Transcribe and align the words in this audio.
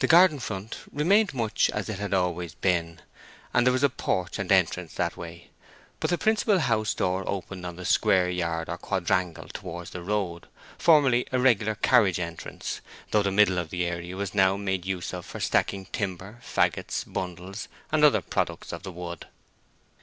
The 0.00 0.06
garden 0.06 0.38
front 0.38 0.76
remained 0.92 1.32
much 1.32 1.70
as 1.70 1.88
it 1.88 1.98
had 1.98 2.12
always 2.12 2.52
been, 2.54 3.00
and 3.54 3.64
there 3.64 3.72
was 3.72 3.82
a 3.82 3.88
porch 3.88 4.38
and 4.38 4.52
entrance 4.52 4.92
that 4.96 5.16
way. 5.16 5.48
But 5.98 6.10
the 6.10 6.18
principal 6.18 6.58
house 6.58 6.92
door 6.92 7.24
opened 7.26 7.64
on 7.64 7.76
the 7.76 7.86
square 7.86 8.28
yard 8.28 8.68
or 8.68 8.76
quadrangle 8.76 9.48
towards 9.48 9.92
the 9.92 10.02
road, 10.02 10.46
formerly 10.76 11.26
a 11.32 11.38
regular 11.38 11.74
carriage 11.74 12.20
entrance, 12.20 12.82
though 13.12 13.22
the 13.22 13.30
middle 13.32 13.56
of 13.56 13.70
the 13.70 13.86
area 13.86 14.14
was 14.14 14.34
now 14.34 14.58
made 14.58 14.84
use 14.84 15.14
of 15.14 15.24
for 15.24 15.40
stacking 15.40 15.86
timber, 15.86 16.40
fagots, 16.42 17.04
bundles, 17.10 17.66
and 17.90 18.04
other 18.04 18.20
products 18.20 18.74
of 18.74 18.82
the 18.82 18.92
wood. 18.92 19.26